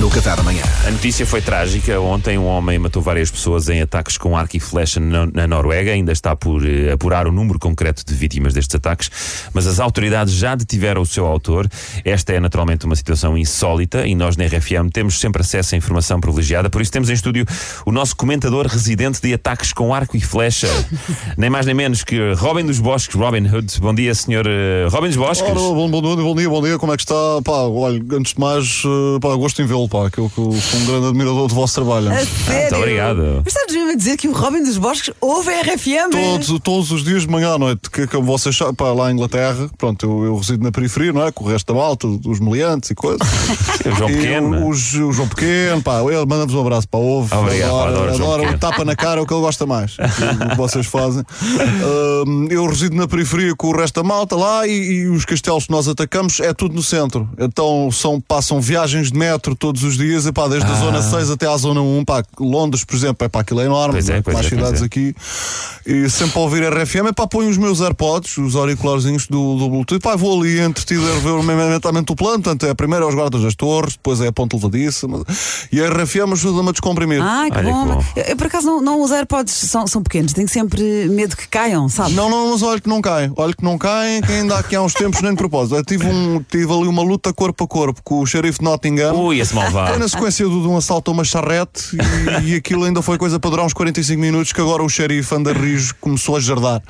no 0.00 0.10
Café 0.10 0.36
da 0.36 0.42
Manhã. 0.42 0.62
A 0.86 0.90
notícia 0.90 1.24
foi 1.24 1.40
trágica. 1.40 1.98
Ontem 2.00 2.36
um 2.36 2.46
homem 2.46 2.78
matou 2.78 3.00
várias 3.00 3.30
pessoas 3.30 3.68
em 3.68 3.80
ataques 3.80 4.18
com 4.18 4.36
arco 4.36 4.56
e 4.56 4.60
flecha 4.60 5.00
na, 5.00 5.46
Noruega. 5.46 5.92
Ainda 5.92 6.12
está 6.12 6.36
por 6.36 6.66
eh, 6.68 6.92
apurar 6.92 7.26
o 7.26 7.32
número 7.32 7.58
concreto 7.58 8.04
de 8.04 8.14
vítimas 8.14 8.52
destes 8.52 8.74
ataques, 8.74 9.10
mas 9.54 9.66
as 9.66 9.80
autoridades 9.80 10.34
já 10.34 10.54
detiveram 10.54 11.00
o 11.00 11.06
seu 11.06 11.26
autor. 11.26 11.66
Esta 12.04 12.34
é 12.34 12.40
naturalmente 12.40 12.84
uma 12.84 12.94
situação 12.94 13.38
insólita 13.38 14.06
e 14.06 14.14
nós 14.14 14.36
na 14.36 14.44
RFM 14.44 14.90
temos 14.92 15.18
sempre 15.18 15.40
acesso 15.40 15.74
a 15.74 15.78
informação 15.78 16.20
privilegiada. 16.20 16.68
Por 16.68 16.82
isso 16.82 16.92
temos 16.92 17.08
em 17.08 17.14
estúdio 17.14 17.46
o 17.84 17.92
nosso 17.92 18.14
comentador 18.16 18.66
residente 18.66 19.20
de 19.20 19.32
ataques 19.32 19.72
com 19.72 19.94
arco 19.94 20.16
e 20.16 20.20
flecha. 20.20 20.68
nem 21.38 21.48
mais 21.48 21.64
nem 21.64 21.74
menos 21.74 22.04
que 22.04 22.32
Robin 22.34 22.66
dos 22.66 22.80
Bosques, 22.80 23.16
Robin 23.16 23.46
Hood. 23.46 23.80
Bom 23.80 23.94
dia, 23.94 24.14
senhor 24.14 24.46
eh, 24.46 24.88
Robin 24.90 25.08
dos 25.08 25.16
Bosques. 25.16 25.50
Ora, 25.50 25.58
bom, 25.58 25.90
bom, 25.90 26.02
dia, 26.02 26.16
bom 26.16 26.34
dia, 26.34 26.50
bom 26.50 26.62
dia, 26.62 26.78
como 26.78 26.92
é 26.92 26.96
que 26.96 27.02
está? 27.02 27.14
Pá, 27.44 27.52
olha, 27.52 28.02
antes 28.12 28.34
de 28.34 28.40
mais, 28.40 28.82
eh, 28.84 29.18
pá, 29.20 29.34
gosto 29.34 29.62
em 29.62 29.66
vê-lo, 29.66 29.85
pá, 29.88 30.10
que 30.10 30.18
eu, 30.18 30.30
que 30.30 30.38
eu 30.38 30.52
sou 30.52 30.80
um 30.80 30.84
grande 30.86 31.06
admirador 31.08 31.48
do 31.48 31.54
vosso 31.54 31.74
trabalho. 31.74 32.10
A 32.12 32.16
sério? 32.24 32.60
Muito 32.60 32.76
obrigado. 32.76 33.42
Mas 33.44 33.54
estás 33.54 33.72
mesmo 33.72 33.90
a 33.90 33.94
dizer 33.94 34.16
que 34.16 34.28
o 34.28 34.32
Robin 34.32 34.62
dos 34.62 34.78
Bosques 34.78 35.14
ouve 35.20 35.50
a 35.50 35.60
RFM? 35.62 36.10
Todos, 36.10 36.60
todos 36.62 36.90
os 36.92 37.04
dias 37.04 37.22
de 37.22 37.28
manhã 37.28 37.54
à 37.54 37.58
noite, 37.58 37.90
que 37.90 38.06
como 38.06 38.24
vocês 38.26 38.56
sabem, 38.56 38.74
pá, 38.74 38.92
lá 38.92 39.10
em 39.10 39.14
Inglaterra, 39.14 39.68
pronto, 39.78 40.04
eu, 40.06 40.24
eu 40.24 40.36
resido 40.36 40.62
na 40.64 40.70
periferia, 40.72 41.12
não 41.12 41.26
é? 41.26 41.32
Com 41.32 41.44
o 41.44 41.48
resto 41.48 41.72
da 41.72 41.78
malta, 41.78 42.06
os 42.06 42.40
meliantes 42.40 42.90
e 42.90 42.94
coisas. 42.94 43.26
O 43.86 43.94
João 43.96 44.10
E 44.10 44.14
Pequeno. 44.16 44.64
o, 44.66 44.68
os- 44.70 44.94
o 44.94 45.12
João 45.12 45.28
Pequeno, 45.28 45.80
pá, 45.80 46.00
ele 46.02 46.26
manda-vos 46.26 46.54
um 46.54 46.60
abraço, 46.60 46.88
pá, 46.88 46.98
ouve. 46.98 47.32
Obrigado, 47.34 47.70
adoro 47.70 48.10
o 48.12 48.16
João 48.16 48.28
adora 48.30 48.42
Pequeno. 48.42 48.56
o 48.56 48.60
tapa 48.60 48.84
na 48.84 48.96
cara, 48.96 49.20
é 49.20 49.22
o 49.22 49.26
que 49.26 49.32
ele 49.32 49.40
gosta 49.42 49.64
mais, 49.64 49.96
o 49.98 50.48
que 50.50 50.56
vocês 50.56 50.86
fazem. 50.86 51.22
Eu 52.50 52.66
resido 52.66 52.96
na 52.96 53.06
periferia 53.06 53.54
com 53.54 53.68
o 53.68 53.76
resto 53.76 54.02
da 54.02 54.06
malta 54.08 54.34
lá 54.36 54.66
e, 54.66 54.72
e 54.72 55.08
os 55.08 55.24
castelos 55.24 55.66
que 55.66 55.70
nós 55.72 55.86
atacamos 55.88 56.40
é 56.40 56.52
tudo 56.52 56.74
no 56.74 56.82
centro. 56.82 57.28
Então 57.38 57.90
são, 57.92 58.20
passam 58.20 58.60
viagens 58.60 59.10
de 59.12 59.18
metro 59.18 59.54
todos 59.54 59.75
os 59.82 59.96
dias, 59.96 60.26
e, 60.26 60.32
pá, 60.32 60.48
desde 60.48 60.70
a 60.70 60.74
zona 60.74 61.02
6 61.02 61.30
até 61.30 61.46
à 61.46 61.56
zona 61.56 61.80
1, 61.80 62.04
pá, 62.04 62.22
Londres, 62.38 62.84
por 62.84 62.96
exemplo, 62.96 63.24
é 63.24 63.28
pá, 63.28 63.40
aquilo 63.40 63.60
é 63.60 63.64
enorme, 63.64 63.94
Pois 63.94 64.08
é, 64.08 64.14
né? 64.14 64.22
pois 64.22 64.34
mais 64.34 64.46
é, 64.46 64.48
cidades 64.48 64.82
é. 64.82 64.84
aqui. 64.84 65.14
E 65.86 66.10
sempre 66.10 66.38
a 66.38 66.42
ouvir 66.42 66.62
RFM, 66.64 67.06
é 67.08 67.12
pá, 67.12 67.26
ponho 67.28 67.48
os 67.48 67.56
meus 67.56 67.80
AirPods, 67.80 68.38
os 68.38 68.56
auricularzinhos 68.56 69.26
do, 69.28 69.56
do 69.56 69.68
Bluetooth, 69.68 70.00
pá, 70.00 70.16
vou 70.16 70.40
ali 70.40 70.58
entretido 70.58 71.02
a 71.06 71.18
ver 71.20 71.42
mentalmente 71.44 72.10
o 72.12 72.16
plano, 72.16 72.42
portanto, 72.42 72.66
é 72.66 72.74
primeiro 72.74 73.04
é 73.04 73.08
os 73.08 73.14
guardas 73.14 73.40
das 73.42 73.54
torres, 73.54 73.92
depois 73.92 74.20
é 74.20 74.26
a 74.26 74.32
ponte 74.32 74.54
levadiça, 74.56 75.06
mas- 75.06 75.68
e 75.70 75.80
a 75.80 75.88
RFM 75.88 76.32
ajuda-me 76.32 76.70
a 76.70 76.72
descomprimir. 76.72 77.20
Ai, 77.22 77.50
que 77.52 77.58
Olha 77.58 77.70
bom. 77.72 77.86
que 77.86 77.92
bom. 77.94 78.04
Eu, 78.16 78.22
eu, 78.24 78.36
por 78.36 78.46
acaso 78.48 78.66
não, 78.66 78.80
não 78.82 79.00
os 79.02 79.12
AirPods 79.12 79.54
são, 79.54 79.86
são 79.86 80.02
pequenos, 80.02 80.32
tenho 80.32 80.48
sempre 80.48 81.08
medo 81.08 81.36
que 81.36 81.46
caiam, 81.46 81.88
sabe? 81.88 82.14
Não, 82.14 82.28
não, 82.28 82.50
mas 82.50 82.62
olha 82.62 82.80
que 82.80 82.88
não 82.88 83.00
cai. 83.00 83.30
Olha 83.36 83.54
que 83.54 83.62
não 83.62 83.78
cai, 83.78 84.20
que 84.22 84.32
ainda 84.32 84.58
aqui 84.58 84.74
há 84.74 84.82
uns 84.82 84.92
tempos 84.92 85.22
nem 85.22 85.30
de 85.30 85.36
propósito. 85.36 85.76
Eu 85.76 85.84
tive, 85.84 86.06
um, 86.06 86.42
tive 86.50 86.72
ali 86.72 86.88
uma 86.88 87.02
luta 87.02 87.32
corpo 87.32 87.62
a 87.62 87.68
corpo 87.68 88.00
com 88.02 88.20
o 88.20 88.26
xerife 88.26 88.58
de 88.58 88.64
Nottingham. 88.64 89.14
Ui, 89.14 89.38
esse 89.38 89.52
Foi 89.52 89.62
malvado. 89.62 89.98
na 89.98 90.08
sequência 90.08 90.44
de 90.46 90.50
um 90.52 90.76
assalto 90.76 91.10
a 91.10 91.14
uma 91.14 91.24
charrete 91.24 91.96
e, 92.44 92.50
e 92.50 92.54
aquilo 92.56 92.82
ainda 92.84 93.02
foi 93.02 93.18
coisa 93.18 93.38
para 93.38 93.50
durar 93.50 93.66
uns 93.66 93.72
45 93.72 94.20
minutos 94.20 94.52
que 94.52 94.60
agora 94.60 94.82
o 94.82 94.88
xerife 94.88 95.32
anda 95.34 95.52
começou 96.00 96.36
a 96.36 96.40
jardar. 96.40 96.82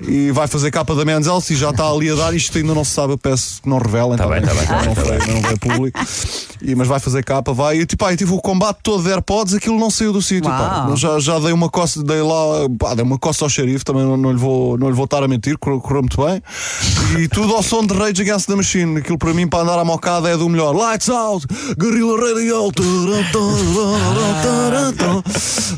E 0.00 0.30
vai 0.30 0.46
fazer 0.46 0.70
capa 0.70 0.94
da 0.94 1.04
Men's 1.04 1.26
Health 1.26 1.44
e 1.50 1.56
já 1.56 1.70
está 1.70 1.88
ali 1.88 2.10
a 2.10 2.14
dar. 2.14 2.34
Isto 2.34 2.58
ainda 2.58 2.74
não 2.74 2.84
se 2.84 2.92
sabe, 2.92 3.12
eu 3.12 3.18
peço 3.18 3.62
que 3.62 3.68
não 3.68 3.78
revelem. 3.78 4.16
Tá 4.16 4.26
bem, 4.26 4.42
tá 4.42 4.54
bem, 4.54 4.66
tá 4.66 4.76
não, 4.76 4.84
bem, 4.84 4.94
tá 4.94 5.02
foi, 5.02 5.34
não 5.34 5.42
foi 5.42 5.56
público. 5.56 6.00
E, 6.62 6.74
mas 6.74 6.86
vai 6.86 7.00
fazer 7.00 7.24
capa, 7.24 7.52
vai. 7.52 7.80
E 7.80 7.86
tipo, 7.86 8.04
aí 8.04 8.16
tive 8.16 8.32
o 8.32 8.40
combate 8.40 8.78
todo 8.82 9.02
de 9.02 9.10
AirPods, 9.10 9.54
aquilo 9.54 9.78
não 9.78 9.90
saiu 9.90 10.12
do 10.12 10.22
sítio. 10.22 10.50
pá. 10.50 10.92
Já, 10.94 11.18
já 11.18 11.38
dei 11.38 11.52
uma 11.52 11.68
coça, 11.68 12.02
dei 12.02 12.22
lá, 12.22 12.68
pá, 12.78 12.94
dei 12.94 13.04
uma 13.04 13.18
coça 13.18 13.44
ao 13.44 13.48
xerife, 13.48 13.84
também 13.84 14.04
não, 14.04 14.16
não 14.16 14.30
lhe 14.30 14.38
vou, 14.38 14.78
não 14.78 14.88
lhe 14.88 14.94
vou 14.94 15.04
estar 15.04 15.22
a 15.22 15.28
mentir, 15.28 15.58
correu, 15.58 15.80
correu 15.80 16.02
muito 16.02 16.24
bem. 16.24 16.42
E 17.18 17.28
tudo 17.28 17.54
ao 17.54 17.62
som 17.62 17.84
de 17.84 17.94
Rage 17.94 18.22
Against 18.22 18.46
the 18.46 18.54
Machine. 18.54 18.98
Aquilo 18.98 19.18
para 19.18 19.34
mim, 19.34 19.48
para 19.48 19.62
andar 19.62 19.78
à 19.78 19.84
mocada, 19.84 20.28
é 20.28 20.36
do 20.36 20.48
melhor. 20.48 20.74
Lights 20.74 21.08
out, 21.08 21.46
Guerrilla 21.78 22.16
Radio. 22.20 22.72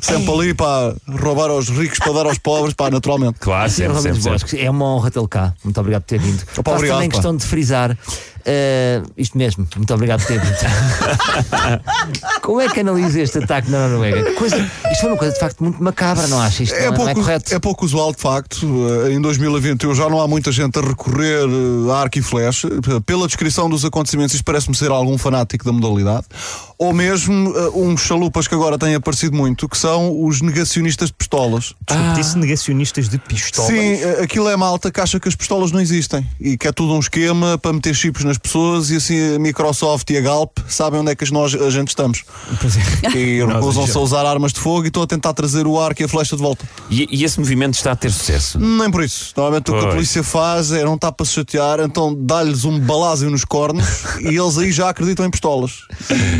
Sempre 0.02 0.32
ali 0.32 0.54
para 0.54 0.94
roubar 1.20 1.50
aos 1.50 1.68
ricos, 1.68 1.98
para 2.04 2.12
dar 2.12 2.26
aos 2.26 2.38
pobres, 2.38 2.74
pá, 2.74 2.90
naturalmente. 2.90 3.38
Claro, 3.40 3.70
sempre, 3.70 4.00
sempre, 4.00 4.22
sempre. 4.22 4.60
É 4.60 4.70
uma 4.70 4.84
honra 4.84 5.10
tê-lo 5.10 5.26
cá. 5.26 5.54
Muito 5.64 5.80
obrigado 5.80 6.02
por 6.02 6.08
ter 6.08 6.20
vindo. 6.20 6.38
Faço 6.38 6.60
obrigado, 6.70 6.96
também 6.96 7.08
pá. 7.08 7.14
questão 7.14 7.36
de 7.36 7.44
frisar 7.44 7.96
eh, 8.46 9.02
isto 9.16 9.36
mesmo. 9.38 9.66
Muito 9.76 9.92
obrigado 9.94 10.20
por 10.20 10.26
ter 10.28 10.40
vindo. 10.40 10.54
Como 12.42 12.60
é 12.60 12.68
que 12.68 12.80
analisa 12.80 13.20
este 13.20 13.38
ataque 13.38 13.70
na 13.70 13.88
Noruega? 13.88 14.32
Coisa, 14.34 14.56
isto 14.58 15.00
foi 15.00 15.10
uma 15.10 15.16
coisa 15.18 15.32
de 15.34 15.40
facto 15.40 15.62
muito 15.62 15.82
macabra, 15.82 16.26
não 16.26 16.40
acha? 16.40 16.62
Isto 16.62 16.74
É 16.74 16.86
não, 16.86 16.92
não 16.92 16.94
é 16.94 16.96
pouco, 16.96 17.14
correto. 17.20 17.54
é 17.54 17.58
pouco 17.58 17.84
usual, 17.84 18.12
de 18.12 18.20
facto. 18.20 18.66
Eh, 19.06 19.12
Em 19.12 19.20
2021 19.20 19.94
já 19.94 20.08
não 20.08 20.20
há 20.20 20.28
muita 20.28 20.52
gente 20.52 20.78
a 20.78 20.82
recorrer 20.82 21.44
eh, 21.48 21.90
a 21.92 21.96
arco 22.00 22.18
e 22.18 22.22
flecha. 22.22 22.68
Pela 23.06 23.26
descrição 23.26 23.68
dos 23.68 23.84
acontecimentos, 23.84 24.34
isto 24.34 24.44
parece-me 24.44 24.76
ser 24.76 24.90
algum 24.90 25.16
fanático 25.16 25.64
da 25.64 25.72
modalidade. 25.72 26.26
Ou 26.78 26.92
mesmo 26.92 27.54
eh, 27.56 27.68
uns 27.74 28.02
chalupas 28.02 28.46
que 28.46 28.54
agora 28.54 28.76
têm 28.78 28.94
aparecido 28.94 29.36
muito, 29.36 29.68
que 29.68 29.78
são 29.78 30.24
os 30.24 30.40
negacionistas 30.42 31.08
de 31.08 31.14
pistolas. 31.14 31.74
Desculpe, 31.88 32.14
disse 32.14 32.38
negacionistas 32.38 33.08
de 33.08 33.18
pistola. 33.18 33.68
Sim, 33.68 33.94
aquilo 34.22 34.48
é 34.48 34.56
malta 34.56 34.90
que 34.90 35.00
acha 35.00 35.18
que 35.18 35.28
as 35.28 35.34
pistolas 35.34 35.72
não 35.72 35.80
existem 35.80 36.26
e 36.40 36.56
que 36.58 36.68
é 36.68 36.72
tudo 36.72 36.92
um 36.94 36.98
esquema 37.00 37.56
para 37.58 37.72
meter 37.72 37.94
chips 37.94 38.24
nas 38.24 38.33
pessoas 38.38 38.90
e 38.90 38.96
assim 38.96 39.34
a 39.34 39.38
Microsoft 39.38 40.08
e 40.10 40.16
a 40.16 40.20
Galp 40.20 40.58
sabem 40.68 41.00
onde 41.00 41.10
é 41.10 41.14
que 41.14 41.30
nós 41.32 41.54
a 41.54 41.70
gente 41.70 41.88
estamos. 41.88 42.24
E 43.14 43.44
recusam-se 43.46 43.96
a 43.96 44.00
usar 44.00 44.26
armas 44.26 44.52
de 44.52 44.60
fogo 44.60 44.84
e 44.84 44.88
estão 44.88 45.02
a 45.02 45.06
tentar 45.06 45.32
trazer 45.32 45.66
o 45.66 45.80
arco 45.80 46.02
e 46.02 46.04
a 46.04 46.08
flecha 46.08 46.36
de 46.36 46.42
volta. 46.42 46.64
E, 46.90 47.08
e 47.10 47.24
esse 47.24 47.38
movimento 47.38 47.74
está 47.74 47.92
a 47.92 47.96
ter 47.96 48.10
sucesso. 48.10 48.58
Nem 48.58 48.90
por 48.90 49.02
isso. 49.02 49.32
Normalmente 49.36 49.70
o 49.70 49.74
que 49.74 49.78
a 49.78 49.82
Pois. 49.82 49.94
polícia 49.94 50.22
faz 50.22 50.72
é 50.72 50.84
não 50.84 50.94
está 50.94 51.10
para 51.10 51.24
se 51.26 51.32
chatear, 51.32 51.80
então 51.80 52.14
dá-lhes 52.14 52.64
um 52.64 52.78
balásio 52.78 53.30
nos 53.30 53.44
cornos 53.44 53.84
e 54.20 54.36
eles 54.36 54.58
aí 54.58 54.72
já 54.72 54.88
acreditam 54.88 55.24
em 55.24 55.30
pistolas. 55.30 55.82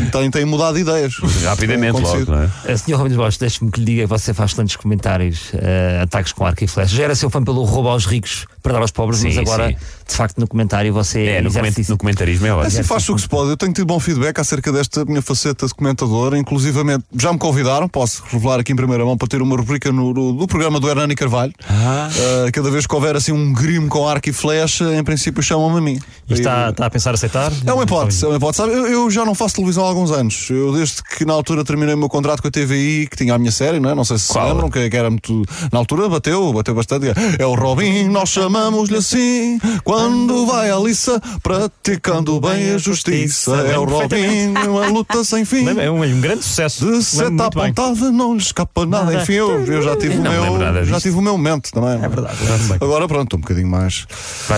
Então 0.07 0.29
têm 0.35 0.45
mudado 0.45 0.75
de 0.75 0.81
ideias. 0.81 1.15
Rapidamente, 1.43 2.01
logo, 2.01 2.31
não 2.31 2.43
é? 2.43 2.49
Eh, 2.65 2.77
Senhor 2.77 2.97
Robin 2.97 3.09
dos 3.09 3.17
Bosques, 3.17 3.37
deixe-me 3.37 3.71
que 3.71 3.79
lhe 3.79 3.85
diga, 3.85 4.07
você 4.07 4.33
faz 4.33 4.53
tantos 4.53 4.75
comentários, 4.75 5.51
eh, 5.53 6.01
ataques 6.03 6.33
com 6.33 6.45
arco 6.45 6.63
e 6.63 6.67
flecha. 6.67 6.95
Já 6.95 7.03
era 7.03 7.15
seu 7.15 7.29
fã 7.29 7.43
pelo 7.43 7.63
roubo 7.63 7.89
aos 7.89 8.05
ricos 8.05 8.45
para 8.65 8.73
dar 8.73 8.81
aos 8.81 8.89
pobres, 8.91 9.19
Sim, 9.19 9.27
mas 9.27 9.37
agora, 9.37 9.67
sim. 9.69 9.75
de 10.07 10.15
facto, 10.15 10.39
no 10.39 10.47
comentário 10.47 10.91
você 10.91 11.23
É, 11.25 11.41
no, 11.41 11.49
exerce 11.49 11.87
no 11.87 11.97
comentarismo 11.97 12.47
é 12.47 12.51
ótimo. 12.51 12.67
Assim 12.67 12.81
faz 12.81 13.07
o 13.09 13.13
que 13.15 13.21
se 13.21 13.29
pode. 13.29 13.51
Eu 13.51 13.57
tenho 13.57 13.71
tido 13.71 13.85
bom 13.85 13.99
feedback 13.99 14.39
acerca 14.39 14.71
desta 14.71 15.05
minha 15.05 15.21
faceta 15.21 15.67
de 15.67 15.73
comentador. 15.75 16.35
Inclusivamente, 16.35 17.05
já 17.15 17.31
me 17.31 17.37
convidaram, 17.37 17.87
posso 17.87 18.23
revelar 18.31 18.59
aqui 18.59 18.71
em 18.73 18.75
primeira 18.75 19.05
mão, 19.05 19.15
para 19.15 19.27
ter 19.27 19.39
uma 19.39 19.55
rubrica 19.55 19.91
no, 19.91 20.11
no- 20.13 20.33
do 20.33 20.47
programa 20.47 20.79
do 20.79 20.89
Hernani 20.89 21.13
Carvalho. 21.13 21.53
Ah. 21.69 22.09
Uh, 22.47 22.51
cada 22.51 22.71
vez 22.71 22.87
que 22.87 22.95
houver 22.95 23.15
assim 23.15 23.31
um 23.31 23.53
grimo 23.53 23.87
com 23.87 24.07
arco 24.07 24.27
e 24.29 24.33
flecha, 24.33 24.95
em 24.95 25.03
princípio 25.03 25.43
chamam-me 25.43 25.77
a 25.77 25.81
mim. 25.81 25.99
E 26.27 26.33
está, 26.33 26.71
está 26.71 26.87
a 26.87 26.89
pensar 26.89 27.13
aceitar? 27.13 27.51
É 27.65 27.71
uma 27.71 27.83
hipótese, 27.83 28.25
é 28.25 28.27
uma 28.27 28.37
hipótese. 28.37 28.63
Sabe, 28.63 28.73
eu, 28.73 28.87
eu 28.87 29.11
já 29.11 29.23
não 29.23 29.35
faço 29.35 29.55
televisão 29.55 29.85
há 29.85 29.89
alguns 29.89 30.09
anos. 30.11 30.47
Eu, 30.49 30.73
desde 30.73 31.03
que 31.03 31.23
na 31.23 31.33
altura 31.33 31.63
terminei 31.63 31.93
o 31.93 31.97
meu 31.99 32.09
contrato 32.09 32.41
com 32.41 32.47
a 32.47 32.51
TVI, 32.51 33.07
que 33.11 33.15
tinha 33.15 33.35
a 33.35 33.37
minha 33.37 33.51
série, 33.51 33.79
não 33.79 33.89
é? 33.91 33.95
Não 33.95 34.03
sei 34.03 34.17
se 34.17 34.29
Qual? 34.29 34.43
se 34.47 34.51
lembram, 34.51 34.69
que, 34.71 34.89
que 34.89 34.97
era 34.97 35.09
muito. 35.09 35.43
Na 35.71 35.77
altura 35.77 36.09
bateu, 36.09 36.51
bateu 36.51 36.73
bastante. 36.73 37.05
É 37.37 37.45
o 37.45 37.53
Robin, 37.53 38.07
nós 38.09 38.29
chamamos-lhe 38.59 38.95
assim, 38.97 39.59
quando 39.83 40.45
vai 40.45 40.71
à 40.71 40.77
liça, 40.77 41.21
praticando 41.43 42.39
bem 42.39 42.71
a 42.71 42.77
justiça. 42.77 43.51
É 43.57 43.77
o 43.77 43.83
Robin, 43.83 44.47
uma 44.67 44.87
luta 44.87 45.23
sem 45.25 45.43
fim. 45.45 45.67
É 45.77 45.91
um, 45.91 46.01
um 46.01 46.21
grande 46.21 46.43
sucesso. 46.43 46.85
De 46.85 47.03
seta 47.03 47.47
apontada, 47.47 48.11
não 48.11 48.33
lhe 48.33 48.41
escapa 48.41 48.85
nada. 48.85 49.05
Nada. 49.11 49.23
Enfim, 49.23 49.33
eu, 49.33 49.65
eu 49.65 49.81
já 49.81 49.95
tive 49.97 50.17
o 50.17 50.21
lembro 50.23 50.57
nada 50.57 50.71
meu. 50.71 50.85
Já 50.85 51.01
tive 51.01 51.17
o 51.17 51.21
meu 51.21 51.33
momento 51.37 51.69
também. 51.71 52.01
É 52.01 52.07
verdade. 52.07 52.37
Agora 52.79 53.07
pronto, 53.07 53.23
estou 53.25 53.39
um 53.39 53.41
bocadinho 53.41 53.67
mais. 53.67 54.05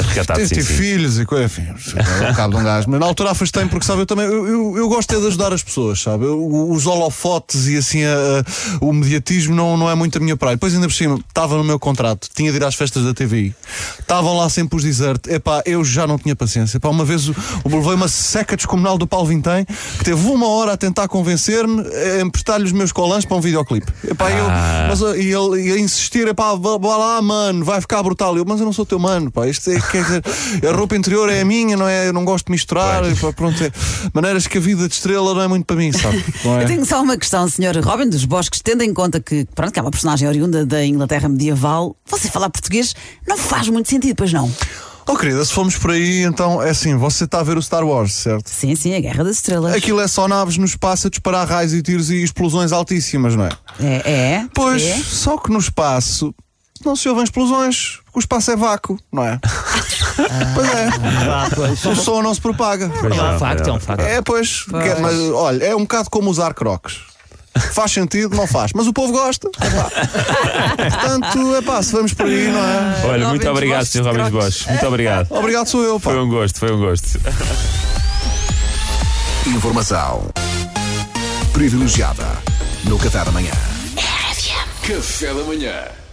Recatado, 0.09 0.47
Tive 0.47 0.63
filhos 0.63 1.19
e 1.19 1.25
coisa, 1.25 1.45
enfim, 1.45 1.63
é 1.63 2.31
o 2.31 2.35
cabo 2.35 2.55
de 2.55 2.61
um 2.61 2.63
gajo. 2.63 2.87
Mas 2.89 2.99
na 2.99 3.05
altura 3.05 3.31
afastei-me 3.31 3.69
porque, 3.69 3.85
sabe, 3.85 4.01
eu 4.01 4.05
também 4.05 4.25
eu, 4.25 4.47
eu, 4.47 4.77
eu 4.77 4.89
gosto 4.89 5.13
é 5.15 5.19
de 5.19 5.27
ajudar 5.27 5.51
as 5.53 5.63
pessoas, 5.63 5.99
sabe? 6.01 6.25
Eu- 6.25 6.37
os 6.71 6.85
holofotes 6.85 7.67
e 7.67 7.77
assim 7.77 8.03
a- 8.03 8.43
o 8.79 8.93
mediatismo 8.93 9.55
não, 9.55 9.75
não 9.75 9.89
é 9.89 9.95
muito 9.95 10.17
a 10.17 10.21
minha 10.21 10.37
praia. 10.37 10.55
Depois, 10.55 10.73
ainda 10.75 10.87
por 10.87 10.93
cima, 10.93 11.19
estava 11.27 11.57
no 11.57 11.63
meu 11.63 11.79
contrato, 11.79 12.27
tinha 12.35 12.51
de 12.51 12.57
ir 12.57 12.63
às 12.63 12.75
festas 12.75 13.03
da 13.03 13.13
TVI, 13.13 13.55
estavam 13.99 14.35
lá 14.37 14.49
sempre 14.49 14.77
os 14.77 14.83
desert. 14.83 15.27
Epá, 15.27 15.61
eu 15.65 15.83
já 15.83 16.05
não 16.07 16.17
tinha 16.17 16.35
paciência. 16.35 16.77
Epá, 16.77 16.89
uma 16.89 17.05
vez 17.05 17.27
levei 17.65 17.93
uma 17.93 18.07
seca 18.07 18.55
descomunal 18.55 18.97
do 18.97 19.07
Paulo 19.07 19.27
Vintém 19.27 19.65
que 19.97 20.05
teve 20.05 20.27
uma 20.27 20.47
hora 20.47 20.73
a 20.73 20.77
tentar 20.77 21.07
convencer-me 21.07 21.81
a 21.81 22.21
emprestar-lhe 22.21 22.65
os 22.65 22.71
meus 22.71 22.91
colãs 22.91 23.25
para 23.25 23.37
um 23.37 23.41
videoclipe. 23.41 23.91
Epá, 24.07 24.31
eu, 24.31 24.45
Ah. 24.47 24.87
mas, 24.89 25.01
uh, 25.01 25.15
e 25.15 25.31
ele 25.33 25.67
ia 25.67 25.79
insistir, 25.79 26.27
epá, 26.27 26.55
vá, 26.55 26.77
lá, 26.97 27.21
mano, 27.21 27.63
vai 27.65 27.79
ficar 27.81 28.01
brutal. 28.03 28.35
Eu, 28.37 28.45
mas 28.45 28.59
eu 28.59 28.65
não 28.65 28.73
sou 28.73 28.85
teu 28.85 28.99
mano, 28.99 29.31
pá. 29.31 29.47
Isto 29.47 29.69
é, 29.71 29.79
quer 29.79 30.03
dizer, 30.03 30.23
a 30.67 30.75
roupa 30.75 30.95
interior 30.95 31.29
é 31.29 31.41
a 31.41 31.45
minha, 31.45 31.75
não 31.77 31.87
é? 31.87 32.07
Eu 32.07 32.13
não 32.13 32.25
gosto 32.25 32.45
de 32.47 32.51
misturar. 32.51 33.03
Epá, 33.09 33.31
pronto, 33.33 33.61
é, 33.63 33.71
maneiras 34.13 34.47
que 34.47 34.57
a 34.57 34.61
vida 34.61 34.87
de 34.87 34.93
estrela 34.93 35.33
não 35.33 35.41
é 35.41 35.47
muito 35.47 35.65
para 35.65 35.75
mim, 35.75 35.91
sabe? 35.91 36.23
Não 36.43 36.59
é? 36.59 36.63
Eu 36.63 36.67
tenho 36.67 36.85
só 36.85 37.01
uma 37.01 37.17
questão, 37.17 37.47
Sr. 37.47 37.79
Robin 37.83 38.09
dos 38.09 38.25
Bosques, 38.25 38.61
tendo 38.63 38.81
em 38.83 38.93
conta 38.93 39.19
que, 39.19 39.45
pronto, 39.53 39.71
que 39.71 39.79
é 39.79 39.81
uma 39.81 39.91
personagem 39.91 40.27
oriunda 40.27 40.65
da 40.65 40.83
Inglaterra 40.85 41.27
medieval, 41.29 41.95
você 42.05 42.27
falar 42.29 42.49
português 42.49 42.95
não 43.27 43.37
faz 43.37 43.67
muito 43.69 43.76
sentido, 43.85 44.15
pois 44.15 44.33
não? 44.33 44.51
Oh, 45.09 45.15
querida, 45.15 45.45
se 45.45 45.53
formos 45.53 45.77
por 45.77 45.91
aí, 45.91 46.23
então 46.23 46.61
é 46.61 46.71
assim: 46.71 46.95
você 46.97 47.23
está 47.23 47.39
a 47.39 47.43
ver 47.43 47.57
o 47.57 47.61
Star 47.61 47.85
Wars, 47.85 48.13
certo? 48.13 48.49
Sim, 48.49 48.75
sim, 48.75 48.93
a 48.93 48.99
Guerra 48.99 49.23
das 49.23 49.37
Estrelas. 49.37 49.73
Aquilo 49.73 50.01
é 50.01 50.07
só 50.07 50.27
naves 50.27 50.57
no 50.57 50.65
espaço 50.65 51.07
a 51.07 51.09
disparar 51.09 51.47
raios 51.47 51.73
e 51.73 51.81
tiros 51.81 52.09
e 52.09 52.21
explosões 52.21 52.73
altíssimas, 52.73 53.33
não 53.35 53.45
é? 53.45 53.49
É, 53.79 54.11
é. 54.11 54.45
Pois, 54.53 54.81
é. 54.83 54.97
só 54.97 55.37
que 55.37 55.49
no 55.49 55.59
espaço 55.59 56.35
não 56.85 56.93
se 56.95 57.07
ouvem 57.07 57.23
explosões, 57.23 57.99
porque 58.03 58.19
o 58.19 58.21
espaço 58.21 58.51
é 58.51 58.55
vácuo, 58.57 58.99
não 59.11 59.23
é? 59.23 59.39
pois 60.53 60.69
é. 60.73 60.87
Ah, 61.29 61.49
pois. 61.55 61.85
O 61.85 61.95
som 61.95 62.21
não 62.21 62.33
se 62.33 62.41
propaga. 62.41 62.85
É 62.85 63.35
um 63.35 63.39
facto, 63.39 63.67
é 63.69 63.71
um 63.73 63.79
facto. 63.79 64.01
É, 64.01 64.21
pois. 64.21 64.63
que- 64.65 64.95
mas 65.01 65.17
olha, 65.33 65.63
é 65.63 65.75
um 65.75 65.81
bocado 65.81 66.09
como 66.09 66.29
usar 66.29 66.53
crocs. 66.53 66.97
Faz 67.59 67.91
sentido, 67.91 68.35
não 68.35 68.47
faz. 68.47 68.71
Mas 68.73 68.87
o 68.87 68.93
povo 68.93 69.13
gosta. 69.13 69.47
Epá. 69.47 69.89
Portanto, 70.89 71.55
é 71.55 71.61
pá, 71.61 71.81
se 71.81 71.91
vamos 71.91 72.13
por 72.13 72.25
aí, 72.25 72.47
não 72.47 72.59
é? 72.59 73.05
Olha, 73.05 73.25
Robin 73.25 73.29
muito 73.29 73.49
obrigado, 73.49 73.85
Sr. 73.85 74.03
Robin 74.03 74.23
de 74.25 74.31
Bosch. 74.31 74.67
Muito 74.67 74.85
obrigado. 74.87 75.27
Obrigado, 75.31 75.67
sou 75.67 75.83
eu, 75.83 75.99
pá. 75.99 76.11
Foi 76.11 76.19
um 76.19 76.29
gosto, 76.29 76.59
foi 76.59 76.71
um 76.71 76.79
gosto. 76.79 77.19
Informação 79.47 80.29
privilegiada 81.53 82.25
no 82.83 82.97
Café 82.97 83.23
da 83.23 83.31
Manhã. 83.31 83.53
Café 84.83 85.33
da 85.33 85.43
Manhã. 85.43 86.06